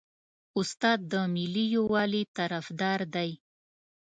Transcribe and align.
استاد 0.59 0.99
د 1.11 1.13
ملي 1.33 1.65
یووالي 1.75 2.23
طرفدار 2.37 2.99
دی. 3.15 3.31